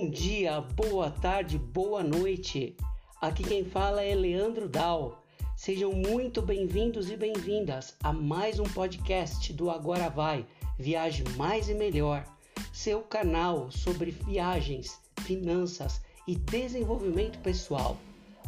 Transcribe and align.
Bom 0.00 0.08
dia, 0.08 0.62
boa 0.62 1.10
tarde, 1.10 1.58
boa 1.58 2.02
noite. 2.02 2.74
Aqui 3.20 3.42
quem 3.42 3.66
fala 3.66 4.02
é 4.02 4.14
Leandro 4.14 4.66
Dal. 4.66 5.22
Sejam 5.54 5.92
muito 5.92 6.40
bem-vindos 6.40 7.10
e 7.10 7.18
bem-vindas 7.18 7.94
a 8.02 8.10
mais 8.10 8.58
um 8.58 8.64
podcast 8.64 9.52
do 9.52 9.70
Agora 9.70 10.08
Vai, 10.08 10.46
Viaje 10.78 11.22
Mais 11.36 11.68
e 11.68 11.74
Melhor, 11.74 12.24
seu 12.72 13.02
canal 13.02 13.70
sobre 13.70 14.10
viagens, 14.10 14.98
finanças 15.20 16.00
e 16.26 16.34
desenvolvimento 16.34 17.38
pessoal. 17.40 17.98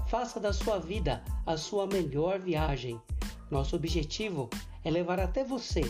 Faça 0.08 0.40
da 0.40 0.54
sua 0.54 0.78
vida 0.78 1.22
a 1.44 1.58
sua 1.58 1.86
melhor 1.86 2.38
viagem. 2.38 2.98
Nosso 3.50 3.76
objetivo 3.76 4.48
é 4.82 4.90
levar 4.90 5.20
até 5.20 5.44
você 5.44 5.82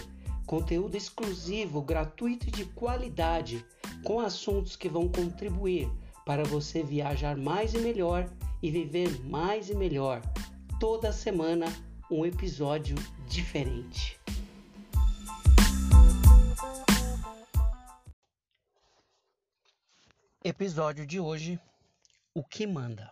conteúdo 0.44 0.96
exclusivo, 0.96 1.80
gratuito 1.80 2.48
e 2.48 2.50
de 2.50 2.64
qualidade, 2.64 3.64
com 4.04 4.20
assuntos 4.20 4.76
que 4.76 4.88
vão 4.88 5.08
contribuir 5.08 5.90
para 6.24 6.44
você 6.44 6.82
viajar 6.82 7.36
mais 7.36 7.74
e 7.74 7.78
melhor 7.78 8.28
e 8.62 8.70
viver 8.70 9.24
mais 9.24 9.70
e 9.70 9.74
melhor. 9.74 10.22
Toda 10.78 11.12
semana 11.12 11.66
um 12.10 12.26
episódio 12.26 12.96
diferente. 13.28 14.20
Episódio 20.44 21.06
de 21.06 21.20
hoje: 21.20 21.58
O 22.34 22.42
que 22.42 22.66
manda? 22.66 23.10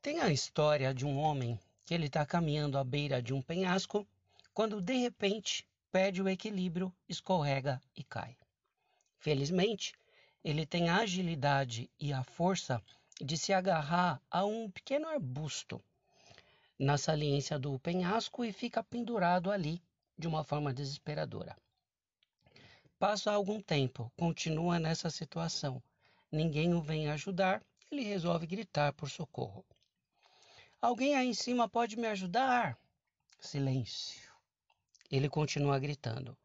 Tem 0.00 0.18
a 0.20 0.32
história 0.32 0.92
de 0.92 1.06
um 1.06 1.16
homem 1.16 1.58
que 1.86 1.94
ele 1.94 2.06
está 2.06 2.26
caminhando 2.26 2.76
à 2.76 2.82
beira 2.82 3.22
de 3.22 3.32
um 3.32 3.40
penhasco 3.40 4.06
quando 4.52 4.82
de 4.82 4.94
repente 4.94 5.64
perde 5.92 6.20
o 6.20 6.28
equilíbrio, 6.28 6.92
escorrega 7.08 7.80
e 7.94 8.02
cai. 8.02 8.36
Felizmente, 9.22 9.94
ele 10.42 10.66
tem 10.66 10.88
a 10.88 10.96
agilidade 10.96 11.88
e 11.96 12.12
a 12.12 12.24
força 12.24 12.82
de 13.20 13.38
se 13.38 13.52
agarrar 13.52 14.20
a 14.28 14.44
um 14.44 14.68
pequeno 14.68 15.06
arbusto 15.06 15.80
na 16.76 16.98
saliência 16.98 17.56
do 17.56 17.78
penhasco 17.78 18.44
e 18.44 18.52
fica 18.52 18.82
pendurado 18.82 19.52
ali 19.52 19.80
de 20.18 20.26
uma 20.26 20.42
forma 20.42 20.74
desesperadora. 20.74 21.56
Passa 22.98 23.30
algum 23.30 23.60
tempo, 23.60 24.10
continua 24.16 24.80
nessa 24.80 25.08
situação. 25.08 25.80
Ninguém 26.32 26.74
o 26.74 26.82
vem 26.82 27.08
ajudar, 27.08 27.62
ele 27.92 28.02
resolve 28.02 28.44
gritar 28.44 28.92
por 28.92 29.08
socorro. 29.08 29.64
Alguém 30.80 31.14
aí 31.14 31.28
em 31.28 31.34
cima 31.34 31.68
pode 31.68 31.96
me 31.96 32.08
ajudar? 32.08 32.76
Silêncio. 33.38 34.32
Ele 35.08 35.28
continua 35.28 35.78
gritando. 35.78 36.36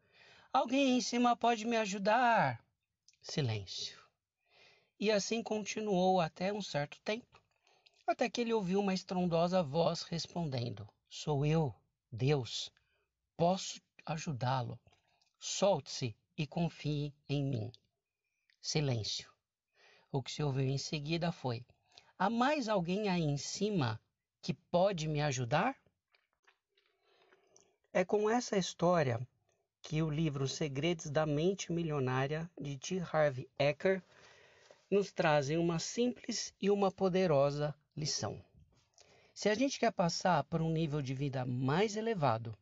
Alguém 0.52 0.92
aí 0.92 0.92
em 0.92 1.00
cima 1.00 1.36
pode 1.36 1.66
me 1.66 1.76
ajudar? 1.76 2.67
Silêncio. 3.20 3.98
E 4.98 5.10
assim 5.10 5.42
continuou 5.42 6.20
até 6.20 6.52
um 6.52 6.62
certo 6.62 7.00
tempo, 7.02 7.40
até 8.06 8.28
que 8.28 8.40
ele 8.40 8.52
ouviu 8.52 8.80
uma 8.80 8.94
estrondosa 8.94 9.62
voz 9.62 10.02
respondendo: 10.02 10.88
Sou 11.08 11.44
eu, 11.44 11.74
Deus. 12.10 12.70
Posso 13.36 13.80
ajudá-lo. 14.04 14.80
Solte-se 15.38 16.16
e 16.36 16.46
confie 16.46 17.14
em 17.28 17.44
mim. 17.44 17.72
Silêncio. 18.60 19.30
O 20.10 20.22
que 20.22 20.32
se 20.32 20.42
ouviu 20.42 20.64
em 20.64 20.78
seguida 20.78 21.30
foi: 21.30 21.64
Há 22.18 22.30
mais 22.30 22.68
alguém 22.68 23.08
aí 23.08 23.22
em 23.22 23.36
cima 23.36 24.00
que 24.40 24.54
pode 24.54 25.06
me 25.06 25.20
ajudar? 25.20 25.76
É 27.92 28.04
com 28.04 28.28
essa 28.28 28.56
história 28.56 29.20
que 29.82 30.02
o 30.02 30.10
livro 30.10 30.46
Segredos 30.46 31.10
da 31.10 31.24
Mente 31.24 31.72
Milionária 31.72 32.50
de 32.60 32.76
T. 32.76 33.00
Harv 33.00 33.46
Eker 33.58 34.02
nos 34.90 35.12
trazem 35.12 35.56
uma 35.56 35.78
simples 35.78 36.54
e 36.60 36.70
uma 36.70 36.90
poderosa 36.90 37.74
lição. 37.96 38.42
Se 39.34 39.48
a 39.48 39.54
gente 39.54 39.78
quer 39.78 39.92
passar 39.92 40.42
por 40.44 40.60
um 40.60 40.70
nível 40.70 41.00
de 41.00 41.14
vida 41.14 41.44
mais 41.44 41.96
elevado, 41.96 42.56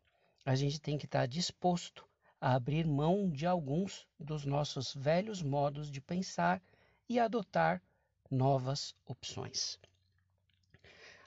a 0.44 0.54
gente 0.54 0.80
tem 0.80 0.98
que 0.98 1.06
estar 1.06 1.26
disposto 1.26 2.06
a 2.40 2.54
abrir 2.54 2.86
mão 2.86 3.30
de 3.30 3.46
alguns 3.46 4.06
dos 4.18 4.44
nossos 4.44 4.94
velhos 4.94 5.42
modos 5.42 5.90
de 5.90 6.00
pensar 6.00 6.62
e 7.08 7.18
adotar 7.18 7.82
novas 8.30 8.94
opções. 9.06 9.78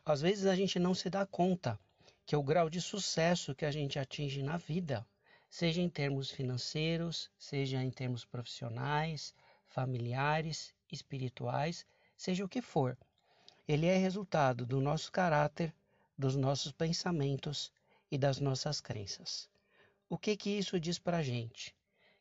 Às 0.06 0.22
vezes 0.22 0.46
a 0.46 0.56
gente 0.56 0.80
não 0.80 0.94
se 0.94 1.10
dá 1.10 1.26
conta 1.26 1.80
que 2.26 2.36
o 2.36 2.44
grau 2.44 2.70
de 2.70 2.80
sucesso 2.80 3.56
que 3.56 3.66
a 3.66 3.72
gente 3.72 3.98
atinge 3.98 4.44
na 4.44 4.58
vida, 4.58 5.06
seja 5.50 5.82
em 5.82 5.90
termos 5.90 6.30
financeiros, 6.30 7.30
seja 7.38 7.82
em 7.82 7.90
termos 7.90 8.24
profissionais, 8.24 9.34
familiares, 9.66 10.74
espirituais, 10.92 11.86
seja 12.16 12.46
o 12.46 12.50
que 12.50 12.62
for, 12.62 12.98
ele 13.68 13.86
é 13.86 13.98
resultado 13.98 14.66
do 14.66 14.80
nosso 14.82 15.12
caráter, 15.12 15.74
dos 16.18 16.36
nossos 16.36 16.72
pensamentos 16.72 17.72
e 18.12 18.18
das 18.18 18.40
nossas 18.40 18.82
crenças. 18.82 19.50
O 20.10 20.18
que 20.18 20.36
que 20.36 20.50
isso 20.50 20.80
diz 20.80 20.98
para 20.98 21.18
a 21.18 21.24
gente? 21.24 21.76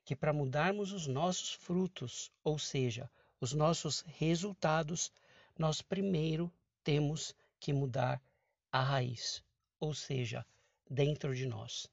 Que 0.05 0.15
para 0.15 0.33
mudarmos 0.33 0.93
os 0.93 1.07
nossos 1.07 1.53
frutos, 1.53 2.31
ou 2.45 2.59
seja, 2.59 3.11
os 3.41 3.53
nossos 3.53 4.03
resultados, 4.07 5.11
nós 5.59 5.81
primeiro 5.81 6.53
temos 6.85 7.35
que 7.59 7.73
mudar 7.73 8.23
a 8.71 8.83
raiz, 8.83 9.43
ou 9.81 9.95
seja, 9.95 10.45
dentro 10.89 11.35
de 11.35 11.47
nós. 11.47 11.89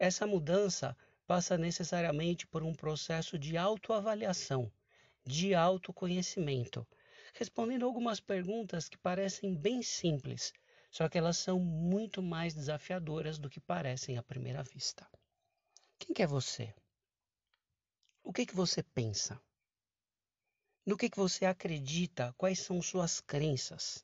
Essa 0.00 0.26
mudança 0.26 0.96
passa 1.26 1.58
necessariamente 1.58 2.46
por 2.46 2.62
um 2.62 2.74
processo 2.74 3.38
de 3.38 3.58
autoavaliação, 3.58 4.72
de 5.26 5.54
autoconhecimento, 5.54 6.88
respondendo 7.34 7.84
algumas 7.84 8.18
perguntas 8.18 8.88
que 8.88 8.96
parecem 8.96 9.54
bem 9.54 9.82
simples, 9.82 10.54
só 10.90 11.06
que 11.06 11.18
elas 11.18 11.36
são 11.36 11.60
muito 11.60 12.22
mais 12.22 12.54
desafiadoras 12.54 13.38
do 13.38 13.50
que 13.50 13.60
parecem 13.60 14.16
à 14.16 14.22
primeira 14.22 14.62
vista. 14.62 15.06
Quem 15.98 16.14
que 16.14 16.22
é 16.22 16.26
você? 16.26 16.74
O 18.24 18.32
que 18.32 18.46
que 18.46 18.56
você 18.56 18.82
pensa? 18.82 19.38
No 20.86 20.96
que 20.96 21.10
que 21.10 21.18
você 21.18 21.44
acredita? 21.44 22.34
Quais 22.38 22.60
são 22.60 22.80
suas 22.80 23.20
crenças? 23.20 24.02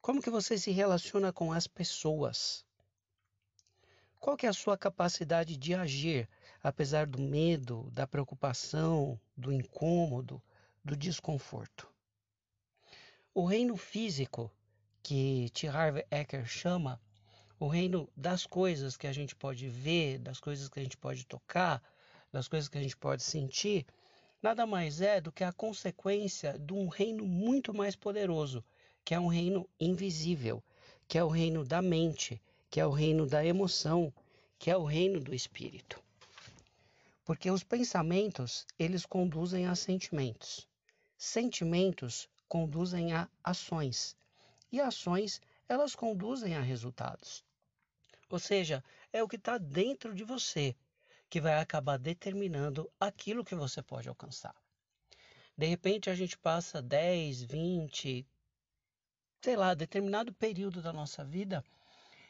Como 0.00 0.22
que 0.22 0.30
você 0.30 0.56
se 0.56 0.70
relaciona 0.70 1.32
com 1.32 1.52
as 1.52 1.66
pessoas? 1.66 2.64
Qual 4.24 4.38
que 4.38 4.46
é 4.46 4.48
a 4.48 4.54
sua 4.54 4.78
capacidade 4.78 5.54
de 5.54 5.74
agir, 5.74 6.26
apesar 6.62 7.06
do 7.06 7.20
medo, 7.20 7.90
da 7.92 8.06
preocupação, 8.06 9.20
do 9.36 9.52
incômodo, 9.52 10.42
do 10.82 10.96
desconforto? 10.96 11.86
O 13.34 13.44
reino 13.44 13.76
físico, 13.76 14.50
que 15.02 15.50
T. 15.52 15.68
Harv 15.68 15.98
Eker 16.10 16.46
chama, 16.46 16.98
o 17.60 17.68
reino 17.68 18.08
das 18.16 18.46
coisas 18.46 18.96
que 18.96 19.06
a 19.06 19.12
gente 19.12 19.36
pode 19.36 19.68
ver, 19.68 20.18
das 20.20 20.40
coisas 20.40 20.70
que 20.70 20.80
a 20.80 20.82
gente 20.82 20.96
pode 20.96 21.26
tocar, 21.26 21.82
das 22.32 22.48
coisas 22.48 22.66
que 22.66 22.78
a 22.78 22.82
gente 22.82 22.96
pode 22.96 23.22
sentir, 23.22 23.84
nada 24.40 24.66
mais 24.66 25.02
é 25.02 25.20
do 25.20 25.30
que 25.30 25.44
a 25.44 25.52
consequência 25.52 26.58
de 26.58 26.72
um 26.72 26.88
reino 26.88 27.26
muito 27.26 27.74
mais 27.74 27.94
poderoso, 27.94 28.64
que 29.04 29.12
é 29.12 29.20
um 29.20 29.28
reino 29.28 29.68
invisível, 29.78 30.64
que 31.06 31.18
é 31.18 31.22
o 31.22 31.28
reino 31.28 31.62
da 31.62 31.82
mente, 31.82 32.40
que 32.74 32.80
é 32.80 32.86
o 32.86 32.90
reino 32.90 33.24
da 33.24 33.46
emoção, 33.46 34.12
que 34.58 34.68
é 34.68 34.76
o 34.76 34.82
reino 34.82 35.20
do 35.20 35.32
espírito. 35.32 36.02
Porque 37.24 37.48
os 37.48 37.62
pensamentos, 37.62 38.66
eles 38.76 39.06
conduzem 39.06 39.68
a 39.68 39.76
sentimentos. 39.76 40.66
Sentimentos 41.16 42.28
conduzem 42.48 43.12
a 43.12 43.28
ações. 43.44 44.16
E 44.72 44.80
ações, 44.80 45.40
elas 45.68 45.94
conduzem 45.94 46.56
a 46.56 46.60
resultados. 46.60 47.44
Ou 48.28 48.40
seja, 48.40 48.82
é 49.12 49.22
o 49.22 49.28
que 49.28 49.36
está 49.36 49.56
dentro 49.56 50.12
de 50.12 50.24
você 50.24 50.74
que 51.30 51.40
vai 51.40 51.60
acabar 51.60 51.96
determinando 51.96 52.90
aquilo 52.98 53.44
que 53.44 53.54
você 53.54 53.84
pode 53.84 54.08
alcançar. 54.08 54.56
De 55.56 55.66
repente 55.66 56.10
a 56.10 56.14
gente 56.16 56.36
passa 56.36 56.82
10, 56.82 57.40
20, 57.44 58.26
sei 59.40 59.56
lá, 59.56 59.74
determinado 59.74 60.34
período 60.34 60.82
da 60.82 60.92
nossa 60.92 61.24
vida 61.24 61.64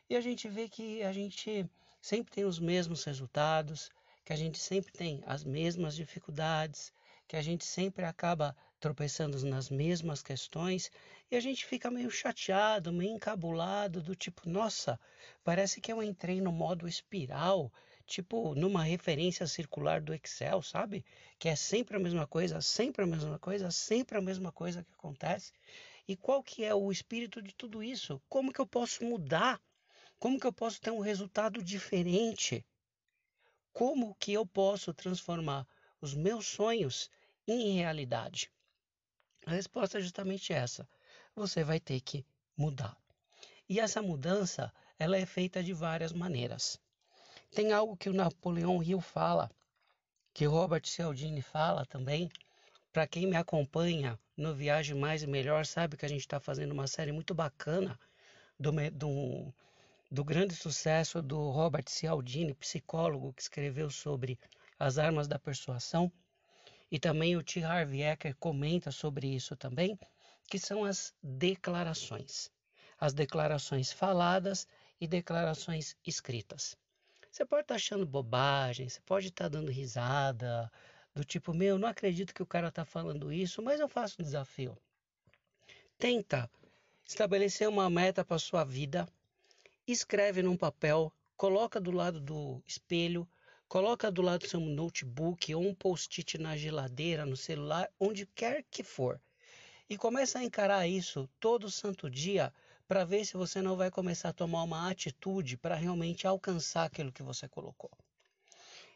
e 0.08 0.16
a 0.16 0.20
gente 0.20 0.48
vê 0.48 0.68
que 0.68 1.02
a 1.02 1.12
gente 1.12 1.68
sempre 2.00 2.32
tem 2.32 2.44
os 2.44 2.58
mesmos 2.58 3.04
resultados, 3.04 3.90
que 4.24 4.32
a 4.32 4.36
gente 4.36 4.58
sempre 4.58 4.92
tem 4.92 5.22
as 5.26 5.44
mesmas 5.44 5.96
dificuldades, 5.96 6.92
que 7.26 7.36
a 7.36 7.42
gente 7.42 7.64
sempre 7.64 8.04
acaba 8.04 8.54
tropeçando 8.78 9.42
nas 9.46 9.70
mesmas 9.70 10.22
questões 10.22 10.90
e 11.30 11.36
a 11.36 11.40
gente 11.40 11.64
fica 11.64 11.90
meio 11.90 12.10
chateado, 12.10 12.92
meio 12.92 13.12
encabulado, 13.12 14.02
do 14.02 14.14
tipo, 14.14 14.48
nossa, 14.48 15.00
parece 15.42 15.80
que 15.80 15.90
eu 15.90 16.02
entrei 16.02 16.40
no 16.40 16.52
modo 16.52 16.86
espiral, 16.86 17.72
tipo 18.06 18.54
numa 18.54 18.82
referência 18.82 19.46
circular 19.46 20.02
do 20.02 20.12
Excel, 20.12 20.60
sabe? 20.60 21.04
Que 21.38 21.48
é 21.48 21.56
sempre 21.56 21.96
a 21.96 22.00
mesma 22.00 22.26
coisa, 22.26 22.60
sempre 22.60 23.04
a 23.04 23.06
mesma 23.06 23.38
coisa, 23.38 23.70
sempre 23.70 24.18
a 24.18 24.20
mesma 24.20 24.52
coisa 24.52 24.82
que 24.82 24.92
acontece. 24.92 25.52
E 26.06 26.14
qual 26.14 26.42
que 26.42 26.62
é 26.62 26.74
o 26.74 26.92
espírito 26.92 27.40
de 27.40 27.54
tudo 27.54 27.82
isso? 27.82 28.20
Como 28.28 28.52
que 28.52 28.60
eu 28.60 28.66
posso 28.66 29.02
mudar? 29.02 29.58
Como 30.24 30.40
que 30.40 30.46
eu 30.46 30.52
posso 30.54 30.80
ter 30.80 30.90
um 30.90 31.00
resultado 31.00 31.62
diferente? 31.62 32.64
Como 33.74 34.14
que 34.14 34.32
eu 34.32 34.46
posso 34.46 34.94
transformar 34.94 35.68
os 36.00 36.14
meus 36.14 36.46
sonhos 36.46 37.10
em 37.46 37.74
realidade? 37.74 38.50
A 39.44 39.50
resposta 39.50 39.98
é 39.98 40.00
justamente 40.00 40.50
essa. 40.50 40.88
Você 41.36 41.62
vai 41.62 41.78
ter 41.78 42.00
que 42.00 42.24
mudar. 42.56 42.96
E 43.68 43.78
essa 43.78 44.00
mudança, 44.00 44.72
ela 44.98 45.18
é 45.18 45.26
feita 45.26 45.62
de 45.62 45.74
várias 45.74 46.14
maneiras. 46.14 46.80
Tem 47.50 47.74
algo 47.74 47.94
que 47.94 48.08
o 48.08 48.14
Napoleão 48.14 48.82
Hill 48.82 49.02
fala, 49.02 49.50
que 50.32 50.46
o 50.46 50.50
Robert 50.50 50.86
Cialdini 50.86 51.42
fala 51.42 51.84
também. 51.84 52.30
Para 52.94 53.06
quem 53.06 53.26
me 53.26 53.36
acompanha 53.36 54.18
no 54.38 54.54
Viagem 54.54 54.96
Mais 54.96 55.22
e 55.22 55.26
Melhor, 55.26 55.66
sabe 55.66 55.98
que 55.98 56.06
a 56.06 56.08
gente 56.08 56.20
está 56.20 56.40
fazendo 56.40 56.72
uma 56.72 56.86
série 56.86 57.12
muito 57.12 57.34
bacana 57.34 58.00
do, 58.58 58.72
do, 58.90 59.52
do 60.14 60.24
grande 60.24 60.54
sucesso 60.54 61.20
do 61.20 61.50
Robert 61.50 61.86
Cialdini, 61.88 62.54
psicólogo 62.54 63.32
que 63.32 63.42
escreveu 63.42 63.90
sobre 63.90 64.38
as 64.78 64.96
armas 64.96 65.26
da 65.26 65.40
persuasão. 65.40 66.10
E 66.88 67.00
também 67.00 67.36
o 67.36 67.42
T. 67.42 67.64
Harvey 67.64 68.04
Eker 68.04 68.36
comenta 68.36 68.92
sobre 68.92 69.26
isso 69.26 69.56
também, 69.56 69.98
que 70.48 70.56
são 70.56 70.84
as 70.84 71.12
declarações. 71.20 72.48
As 72.96 73.12
declarações 73.12 73.92
faladas 73.92 74.68
e 75.00 75.08
declarações 75.08 75.96
escritas. 76.06 76.76
Você 77.28 77.44
pode 77.44 77.62
estar 77.62 77.74
tá 77.74 77.76
achando 77.76 78.06
bobagem, 78.06 78.88
você 78.88 79.00
pode 79.00 79.28
estar 79.28 79.46
tá 79.46 79.48
dando 79.48 79.72
risada, 79.72 80.70
do 81.12 81.24
tipo, 81.24 81.52
meu, 81.52 81.76
não 81.76 81.88
acredito 81.88 82.32
que 82.32 82.42
o 82.42 82.46
cara 82.46 82.68
está 82.68 82.84
falando 82.84 83.32
isso, 83.32 83.60
mas 83.60 83.80
eu 83.80 83.88
faço 83.88 84.22
um 84.22 84.24
desafio. 84.24 84.78
Tenta 85.98 86.48
estabelecer 87.04 87.68
uma 87.68 87.90
meta 87.90 88.24
para 88.24 88.38
sua 88.38 88.62
vida, 88.62 89.08
escreve 89.92 90.42
num 90.42 90.56
papel, 90.56 91.12
coloca 91.36 91.80
do 91.80 91.90
lado 91.90 92.20
do 92.20 92.62
espelho, 92.66 93.28
coloca 93.68 94.10
do 94.10 94.22
lado 94.22 94.40
do 94.40 94.48
seu 94.48 94.60
notebook 94.60 95.54
ou 95.54 95.62
um 95.62 95.74
post-it 95.74 96.38
na 96.38 96.56
geladeira, 96.56 97.26
no 97.26 97.36
celular, 97.36 97.90
onde 97.98 98.26
quer 98.26 98.64
que 98.70 98.82
for. 98.82 99.20
E 99.88 99.98
começa 99.98 100.38
a 100.38 100.44
encarar 100.44 100.88
isso 100.88 101.28
todo 101.38 101.70
santo 101.70 102.08
dia 102.08 102.52
para 102.86 103.04
ver 103.04 103.24
se 103.24 103.36
você 103.36 103.60
não 103.60 103.76
vai 103.76 103.90
começar 103.90 104.30
a 104.30 104.32
tomar 104.32 104.62
uma 104.62 104.90
atitude 104.90 105.56
para 105.56 105.74
realmente 105.74 106.26
alcançar 106.26 106.84
aquilo 106.84 107.12
que 107.12 107.22
você 107.22 107.48
colocou. 107.48 107.90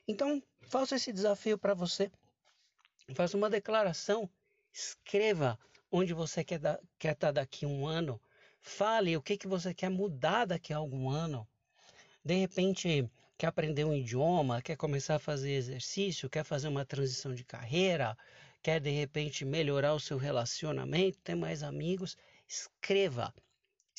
Então, 0.07 0.43
faça 0.63 0.97
esse 0.97 1.13
desafio 1.13 1.59
para 1.59 1.75
você. 1.75 2.11
Faça 3.15 3.37
uma 3.37 3.51
declaração. 3.51 4.29
Escreva 4.73 5.59
onde 5.91 6.15
você 6.15 6.45
quer, 6.45 6.61
quer 6.99 7.13
estar 7.13 7.29
tá 7.29 7.33
daqui 7.33 7.67
um 7.67 7.87
ano. 7.87 8.21
Fale 8.69 9.17
o 9.17 9.23
que, 9.23 9.37
que 9.37 9.49
você 9.49 9.75
quer 9.75 9.91
mudar 9.91 10.45
daqui 10.45 10.73
a 10.73 10.77
algum 10.77 11.09
ano. 11.09 11.47
De 12.25 12.35
repente, 12.35 13.11
quer 13.37 13.47
aprender 13.49 13.85
um 13.85 13.95
idioma, 13.95 14.63
quer 14.63 14.77
começar 14.77 15.17
a 15.17 15.19
fazer 15.19 15.53
exercício, 15.53 16.31
quer 16.31 16.45
fazer 16.45 16.69
uma 16.69 16.85
transição 16.85 17.35
de 17.35 17.45
carreira, 17.45 18.17
quer 18.63 18.81
de 18.81 18.91
repente 18.91 19.45
melhorar 19.45 19.95
o 19.95 20.01
seu 20.01 20.19
relacionamento, 20.19 21.19
ter 21.21 21.35
mais 21.35 21.63
amigos, 21.63 22.17
escreva 22.47 23.35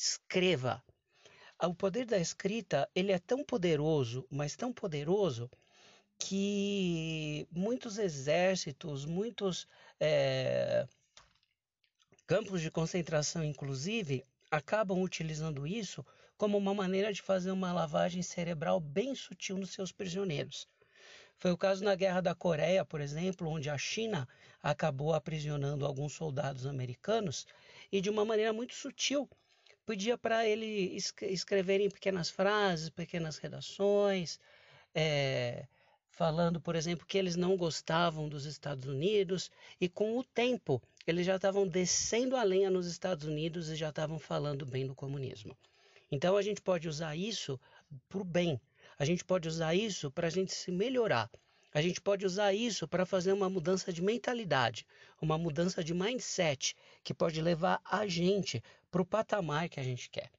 escreva. 0.00 0.82
O 1.62 1.74
poder 1.74 2.06
da 2.06 2.18
escrita, 2.18 2.88
ele 2.94 3.12
é 3.12 3.18
tão 3.18 3.44
poderoso, 3.44 4.26
mas 4.30 4.56
tão 4.56 4.72
poderoso, 4.72 5.50
que 6.18 7.46
muitos 7.50 7.98
exércitos, 7.98 9.04
muitos 9.04 9.66
é, 9.98 10.86
campos 12.26 12.62
de 12.62 12.70
concentração, 12.70 13.44
inclusive, 13.44 14.24
acabam 14.50 15.00
utilizando 15.02 15.66
isso 15.66 16.04
como 16.36 16.58
uma 16.58 16.74
maneira 16.74 17.12
de 17.12 17.22
fazer 17.22 17.50
uma 17.50 17.72
lavagem 17.72 18.22
cerebral 18.22 18.80
bem 18.80 19.14
sutil 19.14 19.58
nos 19.58 19.70
seus 19.70 19.92
prisioneiros. 19.92 20.66
Foi 21.36 21.50
o 21.50 21.56
caso 21.56 21.84
na 21.84 21.94
Guerra 21.94 22.20
da 22.20 22.34
Coreia, 22.34 22.84
por 22.84 23.00
exemplo, 23.00 23.48
onde 23.48 23.70
a 23.70 23.78
China 23.78 24.28
acabou 24.62 25.14
aprisionando 25.14 25.86
alguns 25.86 26.12
soldados 26.12 26.66
americanos 26.66 27.46
e 27.90 28.00
de 28.00 28.10
uma 28.10 28.24
maneira 28.24 28.52
muito 28.52 28.74
sutil 28.74 29.28
pedia 29.86 30.16
para 30.16 30.46
ele 30.46 30.96
escreverem 31.22 31.90
pequenas 31.90 32.30
frases, 32.30 32.90
pequenas 32.90 33.38
redações, 33.38 34.38
é, 34.94 35.66
falando, 36.10 36.60
por 36.60 36.76
exemplo, 36.76 37.04
que 37.04 37.18
eles 37.18 37.34
não 37.34 37.56
gostavam 37.56 38.28
dos 38.28 38.44
Estados 38.44 38.88
Unidos, 38.88 39.50
e 39.80 39.88
com 39.88 40.16
o 40.16 40.22
tempo 40.22 40.80
eles 41.06 41.26
já 41.26 41.36
estavam 41.36 41.66
descendo 41.66 42.36
a 42.36 42.42
lenha 42.42 42.70
nos 42.70 42.86
Estados 42.86 43.26
Unidos 43.26 43.68
e 43.68 43.76
já 43.76 43.88
estavam 43.88 44.18
falando 44.18 44.66
bem 44.66 44.86
do 44.86 44.94
comunismo. 44.94 45.56
Então 46.10 46.36
a 46.36 46.42
gente 46.42 46.60
pode 46.60 46.88
usar 46.88 47.16
isso 47.16 47.58
para 48.08 48.20
o 48.20 48.24
bem, 48.24 48.60
a 48.98 49.04
gente 49.04 49.24
pode 49.24 49.48
usar 49.48 49.74
isso 49.74 50.10
para 50.10 50.26
a 50.26 50.30
gente 50.30 50.52
se 50.52 50.70
melhorar. 50.70 51.30
A 51.72 51.80
gente 51.80 52.00
pode 52.00 52.26
usar 52.26 52.52
isso 52.52 52.88
para 52.88 53.06
fazer 53.06 53.32
uma 53.32 53.48
mudança 53.48 53.92
de 53.92 54.02
mentalidade, 54.02 54.84
uma 55.22 55.38
mudança 55.38 55.84
de 55.84 55.94
mindset 55.94 56.74
que 57.04 57.14
pode 57.14 57.40
levar 57.40 57.80
a 57.84 58.08
gente 58.08 58.60
para 58.90 59.00
o 59.00 59.06
patamar 59.06 59.68
que 59.68 59.78
a 59.78 59.82
gente 59.82 60.10
quer. 60.10 60.30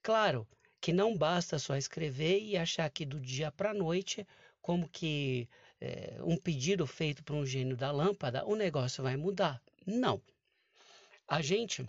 Claro 0.00 0.46
que 0.80 0.92
não 0.92 1.16
basta 1.16 1.58
só 1.58 1.76
escrever 1.76 2.40
e 2.40 2.56
achar 2.56 2.88
que 2.88 3.04
do 3.04 3.18
dia 3.18 3.50
para 3.50 3.70
a 3.70 3.74
noite, 3.74 4.26
como 4.62 4.88
que 4.88 5.48
é, 5.80 6.18
um 6.22 6.36
pedido 6.36 6.86
feito 6.86 7.22
para 7.24 7.34
um 7.34 7.44
gênio 7.44 7.76
da 7.76 7.90
lâmpada, 7.90 8.46
o 8.46 8.54
negócio 8.54 9.02
vai 9.02 9.16
mudar. 9.16 9.60
Não. 9.86 10.22
A 11.26 11.40
gente 11.42 11.86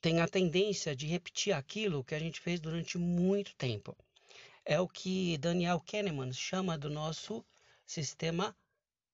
tem 0.00 0.20
a 0.20 0.28
tendência 0.28 0.94
de 0.94 1.06
repetir 1.06 1.52
aquilo 1.54 2.04
que 2.04 2.14
a 2.14 2.18
gente 2.18 2.40
fez 2.40 2.60
durante 2.60 2.98
muito 2.98 3.54
tempo. 3.54 3.96
É 4.64 4.80
o 4.80 4.88
que 4.88 5.38
Daniel 5.38 5.80
Kahneman 5.80 6.32
chama 6.32 6.76
do 6.76 6.90
nosso 6.90 7.44
sistema 7.86 8.56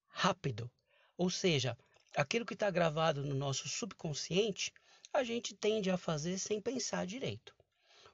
rápido. 0.08 0.70
Ou 1.16 1.30
seja, 1.30 1.76
aquilo 2.16 2.46
que 2.46 2.54
está 2.54 2.70
gravado 2.70 3.24
no 3.24 3.34
nosso 3.34 3.68
subconsciente 3.68 4.72
a 5.12 5.24
gente 5.24 5.54
tende 5.54 5.90
a 5.90 5.96
fazer 5.96 6.38
sem 6.38 6.60
pensar 6.60 7.06
direito. 7.06 7.54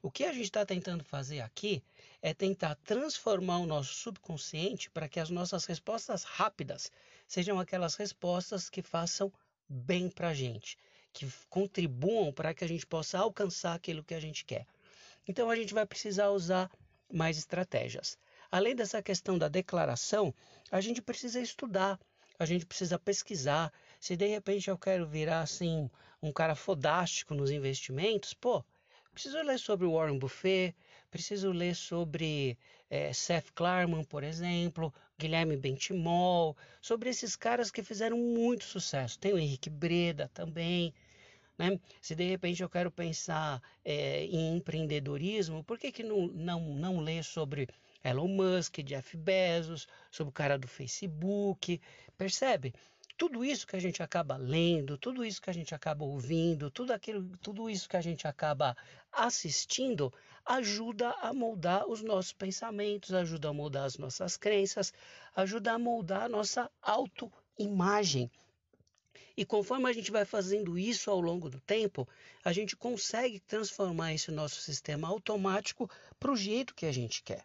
O 0.03 0.11
que 0.11 0.25
a 0.25 0.33
gente 0.33 0.45
está 0.45 0.65
tentando 0.65 1.05
fazer 1.05 1.41
aqui 1.41 1.83
é 2.27 2.35
tentar 2.35 2.75
transformar 2.83 3.59
o 3.59 3.67
nosso 3.67 3.95
subconsciente 3.95 4.91
para 4.91 5.09
que 5.09 5.21
as 5.21 5.31
nossas 5.31 5.65
respostas 5.65 6.25
rápidas 6.25 6.91
sejam 7.25 7.61
aquelas 7.61 7.95
respostas 7.95 8.69
que 8.69 8.83
façam 8.83 9.33
bem 9.69 10.11
para 10.11 10.31
a 10.31 10.35
gente, 10.35 10.77
que 11.13 11.25
contribuam 11.49 12.33
para 12.33 12.53
que 12.53 12.65
a 12.65 12.67
gente 12.67 12.85
possa 12.85 13.17
alcançar 13.17 13.75
aquilo 13.75 14.03
que 14.03 14.13
a 14.13 14.19
gente 14.19 14.45
quer. 14.45 14.67
Então 15.29 15.49
a 15.49 15.55
gente 15.55 15.73
vai 15.73 15.87
precisar 15.87 16.31
usar 16.31 16.69
mais 17.13 17.39
estratégias. 17.39 18.19
Além 18.51 18.75
dessa 18.75 19.01
questão 19.01 19.39
da 19.39 19.47
declaração, 19.47 20.35
a 20.73 20.81
gente 20.81 21.01
precisa 21.01 21.41
estudar, 21.41 21.97
a 22.41 22.45
gente 22.45 22.67
precisa 22.67 22.99
pesquisar. 22.99 23.73
Se 24.01 24.17
de 24.17 24.27
repente 24.27 24.69
eu 24.69 24.77
quero 24.77 25.07
virar 25.07 25.43
assim 25.43 25.89
um 26.21 26.33
cara 26.33 26.57
fodástico 26.57 27.37
nos 27.37 27.53
investimentos, 27.53 28.35
pô, 28.35 28.65
preciso 29.17 29.43
ler 29.43 29.59
sobre 29.59 29.87
Warren 29.87 30.19
Buffett, 30.19 30.77
preciso 31.11 31.51
ler 31.51 31.75
sobre 31.75 32.59
é, 32.91 33.15
Seth 33.15 33.51
Klarman, 33.55 34.05
por 34.05 34.23
exemplo, 34.23 34.93
Guilherme 35.19 35.57
Bentimol, 35.57 36.55
sobre 36.83 37.09
esses 37.09 37.35
caras 37.35 37.71
que 37.71 37.83
fizeram 37.83 38.19
muito 38.19 38.65
sucesso. 38.65 39.19
Tem 39.19 39.33
o 39.33 39.39
Henrique 39.39 39.71
Breda 39.71 40.31
também. 40.35 40.93
Né? 41.57 41.81
Se 42.03 42.15
de 42.15 42.29
repente 42.29 42.63
eu 42.63 42.69
quero 42.69 42.91
pensar 42.91 43.63
é, 43.83 44.27
em 44.27 44.55
empreendedorismo, 44.55 45.65
por 45.65 45.79
que, 45.79 45.91
que 45.91 46.03
não, 46.03 46.27
não, 46.27 46.61
não 46.75 47.01
ler 47.01 47.25
sobre 47.25 47.69
Elon 48.05 48.29
Musk, 48.29 48.83
Jeff 48.83 49.17
Bezos, 49.17 49.89
sobre 50.11 50.29
o 50.29 50.35
cara 50.35 50.59
do 50.59 50.69
Facebook? 50.69 51.81
Percebe? 52.19 52.75
Tudo 53.17 53.45
isso 53.45 53.67
que 53.67 53.77
a 53.77 53.81
gente 53.81 54.03
acaba 54.03 54.37
lendo, 54.37 54.99
tudo 54.99 55.25
isso 55.25 55.41
que 55.41 55.49
a 55.49 55.53
gente 55.53 55.75
acaba 55.75 56.05
ouvindo, 56.05 56.71
tudo 56.71 56.93
aquilo, 56.93 57.37
tudo 57.39 57.71
isso 57.71 57.89
que 57.89 57.97
a 57.97 58.01
gente 58.01 58.29
acaba 58.29 58.77
assistindo, 59.11 60.13
ajuda 60.45 61.11
a 61.23 61.33
moldar 61.33 61.89
os 61.89 62.03
nossos 62.03 62.33
pensamentos, 62.33 63.15
ajuda 63.15 63.49
a 63.49 63.53
moldar 63.53 63.85
as 63.85 63.97
nossas 63.97 64.37
crenças, 64.37 64.93
ajuda 65.35 65.73
a 65.73 65.79
moldar 65.79 66.23
a 66.25 66.29
nossa 66.29 66.71
autoimagem. 66.83 68.31
E 69.35 69.45
conforme 69.45 69.89
a 69.89 69.93
gente 69.93 70.11
vai 70.11 70.25
fazendo 70.25 70.79
isso 70.79 71.11
ao 71.11 71.21
longo 71.21 71.49
do 71.49 71.61
tempo, 71.61 72.07
a 72.45 72.53
gente 72.53 72.77
consegue 72.77 73.41
transformar 73.41 74.13
esse 74.15 74.31
nosso 74.31 74.61
sistema 74.61 75.09
automático 75.09 75.91
para 76.19 76.33
o 76.33 76.37
jeito 76.37 76.75
que 76.75 76.87
a 76.87 76.93
gente 76.93 77.23
quer. 77.23 77.43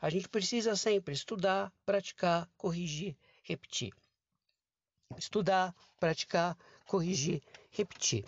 A 0.00 0.08
gente 0.10 0.28
precisa 0.28 0.76
sempre 0.76 1.12
estudar, 1.12 1.72
praticar, 1.84 2.48
corrigir 2.56 3.16
repetir. 3.48 3.92
Estudar, 5.16 5.74
praticar, 5.98 6.56
corrigir, 6.86 7.42
repetir. 7.70 8.24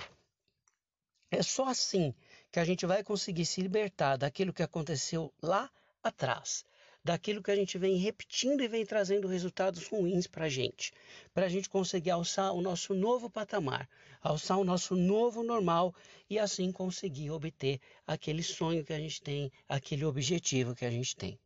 É 1.30 1.42
só 1.42 1.68
assim 1.68 2.14
que 2.50 2.58
a 2.58 2.64
gente 2.64 2.86
vai 2.86 3.04
conseguir 3.04 3.46
se 3.46 3.60
libertar 3.60 4.16
daquilo 4.16 4.52
que 4.52 4.62
aconteceu 4.62 5.32
lá 5.40 5.70
atrás, 6.02 6.64
daquilo 7.04 7.42
que 7.42 7.50
a 7.50 7.56
gente 7.56 7.78
vem 7.78 7.96
repetindo 7.98 8.62
e 8.62 8.68
vem 8.68 8.84
trazendo 8.84 9.28
resultados 9.28 9.86
ruins 9.86 10.26
para 10.26 10.46
a 10.46 10.48
gente, 10.48 10.92
para 11.32 11.46
a 11.46 11.48
gente 11.48 11.68
conseguir 11.68 12.10
alçar 12.10 12.52
o 12.52 12.60
nosso 12.60 12.94
novo 12.94 13.30
patamar, 13.30 13.88
alçar 14.20 14.58
o 14.58 14.64
nosso 14.64 14.96
novo 14.96 15.42
normal 15.42 15.94
e 16.28 16.38
assim 16.38 16.72
conseguir 16.72 17.30
obter 17.30 17.80
aquele 18.06 18.42
sonho 18.42 18.84
que 18.84 18.92
a 18.92 18.98
gente 18.98 19.22
tem, 19.22 19.52
aquele 19.68 20.04
objetivo 20.04 20.74
que 20.74 20.84
a 20.84 20.90
gente 20.90 21.14
tem. 21.14 21.38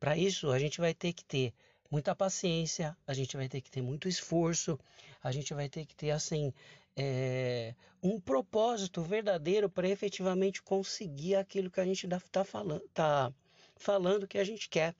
Para 0.00 0.16
isso, 0.16 0.50
a 0.50 0.58
gente 0.58 0.80
vai 0.80 0.94
ter 0.94 1.12
que 1.12 1.24
ter 1.24 1.52
muita 1.90 2.14
paciência, 2.14 2.96
a 3.06 3.14
gente 3.14 3.36
vai 3.36 3.48
ter 3.48 3.60
que 3.60 3.70
ter 3.70 3.82
muito 3.82 4.08
esforço, 4.08 4.78
a 5.22 5.32
gente 5.32 5.54
vai 5.54 5.68
ter 5.68 5.86
que 5.86 5.94
ter 5.94 6.10
assim 6.10 6.52
é, 6.96 7.74
um 8.02 8.20
propósito 8.20 9.02
verdadeiro 9.02 9.70
para 9.70 9.88
efetivamente 9.88 10.62
conseguir 10.62 11.36
aquilo 11.36 11.70
que 11.70 11.80
a 11.80 11.84
gente 11.84 12.06
está 12.06 12.44
falando, 12.44 12.88
tá 12.92 13.32
falando 13.76 14.26
que 14.26 14.38
a 14.38 14.44
gente 14.44 14.68
quer. 14.68 14.94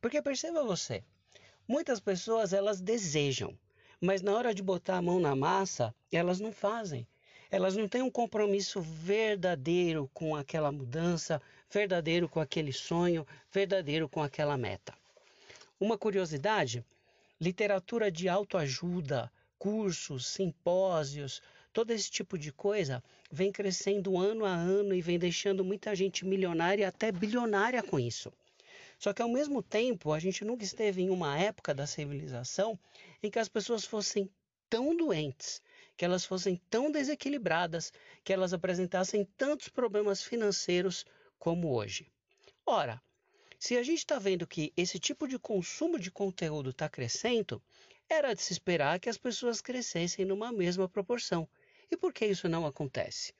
Porque 0.00 0.20
perceba 0.20 0.64
você, 0.64 1.04
muitas 1.68 2.00
pessoas 2.00 2.52
elas 2.52 2.80
desejam, 2.80 3.56
mas 4.00 4.22
na 4.22 4.34
hora 4.34 4.54
de 4.54 4.62
botar 4.62 4.96
a 4.96 5.02
mão 5.02 5.20
na 5.20 5.36
massa, 5.36 5.94
elas 6.10 6.40
não 6.40 6.52
fazem. 6.52 7.06
Elas 7.50 7.76
não 7.76 7.86
têm 7.86 8.00
um 8.00 8.10
compromisso 8.10 8.80
verdadeiro 8.80 10.10
com 10.14 10.34
aquela 10.34 10.72
mudança, 10.72 11.40
verdadeiro 11.70 12.26
com 12.26 12.40
aquele 12.40 12.72
sonho, 12.72 13.26
verdadeiro 13.52 14.08
com 14.08 14.22
aquela 14.22 14.56
meta. 14.56 14.94
Uma 15.82 15.98
curiosidade: 15.98 16.86
literatura 17.40 18.08
de 18.08 18.28
autoajuda, 18.28 19.28
cursos, 19.58 20.28
simpósios, 20.28 21.42
todo 21.72 21.90
esse 21.90 22.08
tipo 22.08 22.38
de 22.38 22.52
coisa 22.52 23.02
vem 23.32 23.50
crescendo 23.50 24.16
ano 24.16 24.44
a 24.44 24.54
ano 24.54 24.94
e 24.94 25.02
vem 25.02 25.18
deixando 25.18 25.64
muita 25.64 25.92
gente 25.96 26.24
milionária 26.24 26.86
até 26.86 27.10
bilionária 27.10 27.82
com 27.82 27.98
isso. 27.98 28.32
Só 28.96 29.12
que 29.12 29.22
ao 29.22 29.28
mesmo 29.28 29.60
tempo, 29.60 30.12
a 30.12 30.20
gente 30.20 30.44
nunca 30.44 30.62
esteve 30.62 31.02
em 31.02 31.10
uma 31.10 31.36
época 31.36 31.74
da 31.74 31.84
civilização 31.84 32.78
em 33.20 33.28
que 33.28 33.40
as 33.40 33.48
pessoas 33.48 33.84
fossem 33.84 34.30
tão 34.70 34.96
doentes, 34.96 35.60
que 35.96 36.04
elas 36.04 36.24
fossem 36.24 36.62
tão 36.70 36.92
desequilibradas, 36.92 37.92
que 38.22 38.32
elas 38.32 38.52
apresentassem 38.52 39.24
tantos 39.36 39.68
problemas 39.68 40.22
financeiros 40.22 41.04
como 41.40 41.74
hoje. 41.74 42.06
Ora, 42.64 43.02
se 43.62 43.76
a 43.76 43.82
gente 43.84 43.98
está 43.98 44.18
vendo 44.18 44.44
que 44.44 44.72
esse 44.76 44.98
tipo 44.98 45.28
de 45.28 45.38
consumo 45.38 45.96
de 45.96 46.10
conteúdo 46.10 46.70
está 46.70 46.88
crescendo, 46.88 47.62
era 48.08 48.34
de 48.34 48.42
se 48.42 48.52
esperar 48.52 48.98
que 48.98 49.08
as 49.08 49.16
pessoas 49.16 49.60
crescessem 49.60 50.24
numa 50.24 50.50
mesma 50.50 50.88
proporção. 50.88 51.48
E 51.88 51.96
por 51.96 52.12
que 52.12 52.26
isso 52.26 52.48
não 52.48 52.66
acontece? 52.66 53.32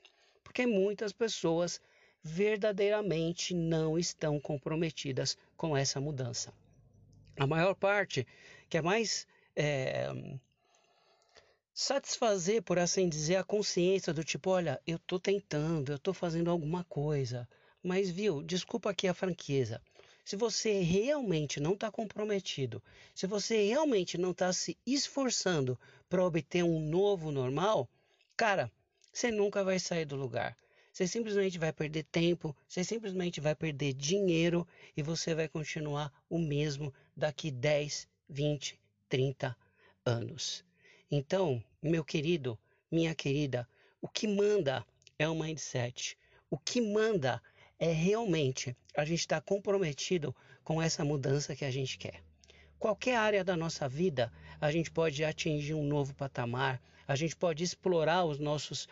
Porque 0.45 0.65
muitas 0.65 1.13
pessoas 1.13 1.81
verdadeiramente 2.23 3.53
não 3.53 3.99
estão 3.99 4.39
comprometidas 4.39 5.37
com 5.57 5.77
essa 5.77 6.01
mudança. 6.01 6.55
A 7.37 7.45
maior 7.45 7.75
parte 7.75 8.25
quer 8.71 8.81
mais 8.81 9.27
é, 9.57 10.07
satisfazer, 11.75 12.63
por 12.63 12.79
assim 12.79 13.09
dizer, 13.09 13.35
a 13.35 13.45
consciência 13.45 14.15
do 14.15 14.23
tipo: 14.23 14.51
olha, 14.51 14.81
eu 14.87 14.99
estou 14.99 15.19
tentando, 15.19 15.91
eu 15.91 15.97
estou 15.97 16.15
fazendo 16.15 16.49
alguma 16.49 16.85
coisa, 16.85 17.49
mas 17.83 18.09
viu, 18.09 18.41
desculpa 18.41 18.89
aqui 18.89 19.09
a 19.09 19.15
franqueza. 19.15 19.83
Se 20.25 20.37
você 20.37 20.81
realmente 20.81 21.59
não 21.59 21.75
está 21.75 21.91
comprometido, 21.91 22.83
se 23.15 23.27
você 23.27 23.67
realmente 23.67 24.17
não 24.17 24.31
está 24.31 24.53
se 24.53 24.79
esforçando 24.87 25.79
para 26.09 26.25
obter 26.25 26.63
um 26.63 26.79
novo 26.79 27.33
normal, 27.33 27.89
cara, 28.37 28.71
você 29.13 29.31
nunca 29.31 29.65
vai 29.65 29.79
sair 29.79 30.05
do 30.05 30.17
lugar. 30.17 30.57
Você 30.93 31.07
simplesmente 31.09 31.59
vai 31.59 31.73
perder 31.73 32.05
tempo, 32.05 32.55
você 32.69 32.85
simplesmente 32.85 33.41
vai 33.41 33.55
perder 33.55 33.95
dinheiro 33.95 34.67
e 34.97 35.03
você 35.03 35.35
vai 35.35 35.49
continuar 35.49 36.13
o 36.29 36.39
mesmo 36.39 36.93
daqui 37.17 37.51
10, 37.51 38.07
20, 38.29 38.79
30 39.09 39.57
anos. 40.05 40.65
Então, 41.11 41.63
meu 41.83 42.05
querido, 42.05 42.59
minha 42.91 43.15
querida, 43.15 43.69
o 44.01 44.09
que 44.09 44.29
manda 44.29 44.87
é 45.19 45.29
o 45.29 45.35
mindset. 45.35 46.17
O 46.51 46.59
que 46.59 46.81
manda 46.81 47.43
é 47.83 47.91
realmente 47.91 48.77
a 48.97 49.05
gente 49.05 49.19
estar 49.19 49.41
tá 49.41 49.45
comprometido 49.45 50.33
com 50.63 50.81
essa 50.81 51.05
mudança 51.05 51.57
que 51.57 51.65
a 51.65 51.71
gente 51.73 51.99
quer. 51.99 52.23
Qualquer 52.79 53.17
área 53.17 53.43
da 53.43 53.57
nossa 53.57 53.89
vida, 53.89 54.33
a 54.61 54.71
gente 54.71 54.89
pode 54.89 55.25
atingir 55.25 55.75
um 55.75 55.83
novo 55.83 56.15
patamar, 56.15 56.81
a 57.09 57.17
gente 57.17 57.35
pode 57.35 57.65
explorar 57.65 58.25
os 58.25 58.39
nossos 58.39 58.87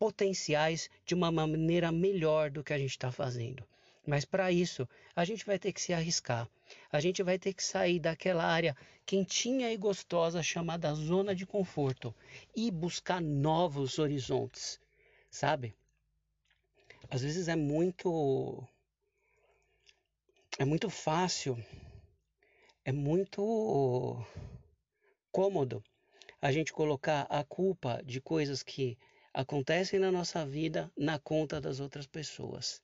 potenciais 0.00 0.90
de 1.06 1.14
uma 1.14 1.30
maneira 1.30 1.92
melhor 1.92 2.50
do 2.50 2.64
que 2.64 2.72
a 2.72 2.78
gente 2.78 2.90
está 2.90 3.12
fazendo. 3.12 3.64
Mas 4.04 4.24
para 4.24 4.50
isso, 4.50 4.88
a 5.14 5.24
gente 5.24 5.46
vai 5.46 5.56
ter 5.56 5.72
que 5.72 5.80
se 5.80 5.92
arriscar. 5.92 6.48
A 6.90 6.98
gente 6.98 7.22
vai 7.22 7.38
ter 7.38 7.54
que 7.54 7.62
sair 7.62 8.00
daquela 8.00 8.44
área 8.44 8.76
quentinha 9.06 9.72
e 9.72 9.76
gostosa 9.76 10.42
chamada 10.42 10.92
zona 10.92 11.36
de 11.36 11.46
conforto 11.46 12.12
e 12.56 12.68
buscar 12.68 13.20
novos 13.20 13.96
horizontes, 14.00 14.80
sabe? 15.30 15.72
Às 17.10 17.22
vezes 17.22 17.48
é 17.48 17.56
muito 17.56 18.66
é 20.58 20.64
muito 20.64 20.90
fácil, 20.90 21.56
é 22.84 22.92
muito 22.92 24.22
cômodo 25.32 25.82
a 26.40 26.52
gente 26.52 26.72
colocar 26.72 27.22
a 27.30 27.42
culpa 27.42 28.02
de 28.04 28.20
coisas 28.20 28.62
que 28.62 28.98
acontecem 29.32 29.98
na 29.98 30.12
nossa 30.12 30.44
vida 30.44 30.92
na 30.96 31.18
conta 31.18 31.60
das 31.60 31.80
outras 31.80 32.06
pessoas. 32.06 32.82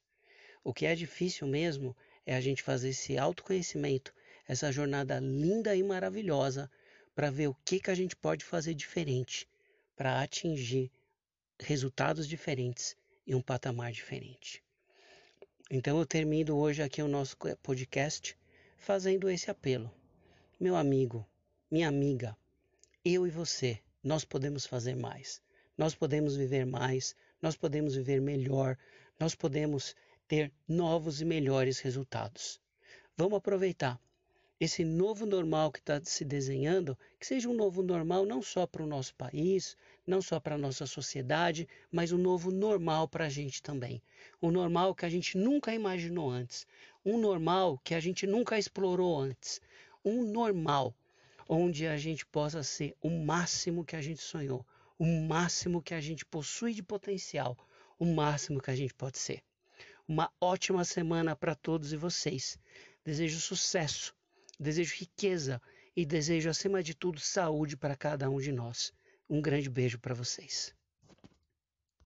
O 0.62 0.72
que 0.72 0.86
é 0.86 0.94
difícil 0.94 1.46
mesmo 1.46 1.94
é 2.24 2.34
a 2.34 2.40
gente 2.40 2.62
fazer 2.62 2.90
esse 2.90 3.18
autoconhecimento, 3.18 4.14
essa 4.48 4.72
jornada 4.72 5.20
linda 5.20 5.76
e 5.76 5.82
maravilhosa 5.82 6.70
para 7.14 7.30
ver 7.30 7.48
o 7.48 7.56
que, 7.64 7.78
que 7.78 7.90
a 7.90 7.94
gente 7.94 8.16
pode 8.16 8.44
fazer 8.44 8.74
diferente 8.74 9.46
para 9.94 10.22
atingir 10.22 10.90
resultados 11.60 12.26
diferentes 12.26 12.96
e 13.26 13.34
um 13.34 13.40
patamar 13.40 13.92
diferente. 13.92 14.62
Então 15.70 15.98
eu 15.98 16.06
termino 16.06 16.56
hoje 16.56 16.82
aqui 16.82 17.02
o 17.02 17.08
nosso 17.08 17.36
podcast 17.62 18.36
fazendo 18.76 19.30
esse 19.30 19.50
apelo. 19.50 19.90
Meu 20.60 20.76
amigo, 20.76 21.26
minha 21.70 21.88
amiga, 21.88 22.36
eu 23.04 23.26
e 23.26 23.30
você, 23.30 23.80
nós 24.02 24.24
podemos 24.24 24.66
fazer 24.66 24.94
mais. 24.94 25.42
Nós 25.76 25.94
podemos 25.94 26.36
viver 26.36 26.64
mais, 26.64 27.16
nós 27.40 27.56
podemos 27.56 27.94
viver 27.94 28.20
melhor, 28.20 28.78
nós 29.18 29.34
podemos 29.34 29.96
ter 30.28 30.52
novos 30.68 31.20
e 31.20 31.24
melhores 31.24 31.80
resultados. 31.80 32.60
Vamos 33.16 33.38
aproveitar 33.38 34.00
esse 34.60 34.84
novo 34.84 35.26
normal 35.26 35.72
que 35.72 35.78
está 35.78 36.00
se 36.04 36.24
desenhando, 36.24 36.96
que 37.18 37.26
seja 37.26 37.48
um 37.48 37.54
novo 37.54 37.82
normal 37.82 38.24
não 38.24 38.40
só 38.40 38.66
para 38.66 38.82
o 38.82 38.86
nosso 38.86 39.14
país, 39.14 39.76
não 40.06 40.20
só 40.20 40.38
para 40.38 40.54
a 40.54 40.58
nossa 40.58 40.86
sociedade, 40.86 41.68
mas 41.90 42.12
um 42.12 42.18
novo 42.18 42.50
normal 42.50 43.08
para 43.08 43.26
a 43.26 43.28
gente 43.28 43.62
também. 43.62 44.02
Um 44.42 44.50
normal 44.50 44.94
que 44.94 45.04
a 45.04 45.08
gente 45.08 45.36
nunca 45.36 45.74
imaginou 45.74 46.30
antes. 46.30 46.66
Um 47.04 47.18
normal 47.18 47.78
que 47.82 47.94
a 47.94 48.00
gente 48.00 48.26
nunca 48.26 48.58
explorou 48.58 49.18
antes. 49.18 49.60
Um 50.04 50.22
normal 50.22 50.94
onde 51.48 51.86
a 51.86 51.96
gente 51.96 52.24
possa 52.26 52.62
ser 52.62 52.94
o 53.00 53.10
máximo 53.10 53.84
que 53.84 53.96
a 53.96 54.02
gente 54.02 54.20
sonhou, 54.20 54.64
o 54.98 55.04
máximo 55.04 55.82
que 55.82 55.94
a 55.94 56.00
gente 56.00 56.24
possui 56.24 56.72
de 56.72 56.82
potencial, 56.82 57.56
o 57.98 58.04
máximo 58.04 58.60
que 58.60 58.70
a 58.70 58.76
gente 58.76 58.94
pode 58.94 59.18
ser. 59.18 59.42
Uma 60.06 60.30
ótima 60.40 60.84
semana 60.84 61.34
para 61.34 61.54
todos 61.54 61.92
e 61.92 61.96
vocês. 61.96 62.58
Desejo 63.04 63.38
sucesso 63.40 64.14
desejo 64.58 64.94
riqueza 64.96 65.60
e 65.96 66.04
desejo, 66.04 66.48
acima 66.48 66.82
de 66.82 66.94
tudo, 66.94 67.20
saúde 67.20 67.76
para 67.76 67.96
cada 67.96 68.28
um 68.30 68.38
de 68.38 68.52
nós. 68.52 68.92
Um 69.28 69.40
grande 69.40 69.68
beijo 69.68 69.98
para 69.98 70.14
vocês. 70.14 70.74